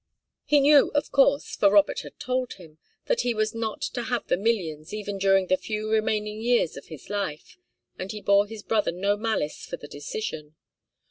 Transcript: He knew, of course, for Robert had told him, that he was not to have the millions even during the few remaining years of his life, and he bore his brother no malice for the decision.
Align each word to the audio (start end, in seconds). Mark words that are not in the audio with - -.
He 0.45 0.61
knew, 0.61 0.87
of 0.95 1.11
course, 1.11 1.55
for 1.55 1.69
Robert 1.69 1.99
had 1.99 2.17
told 2.19 2.53
him, 2.53 2.79
that 3.05 3.21
he 3.21 3.35
was 3.35 3.53
not 3.53 3.83
to 3.83 4.01
have 4.05 4.25
the 4.25 4.35
millions 4.35 4.95
even 4.95 5.19
during 5.19 5.45
the 5.45 5.57
few 5.57 5.91
remaining 5.91 6.41
years 6.41 6.75
of 6.75 6.87
his 6.87 7.07
life, 7.07 7.59
and 7.99 8.11
he 8.11 8.19
bore 8.19 8.47
his 8.47 8.63
brother 8.63 8.91
no 8.91 9.15
malice 9.15 9.63
for 9.67 9.77
the 9.77 9.87
decision. 9.87 10.55